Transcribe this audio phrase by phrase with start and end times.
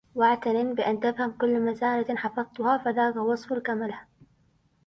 [0.15, 4.01] واعتنٍ بأن تفهم كل مساله حفظتها فذاك وصف الكمله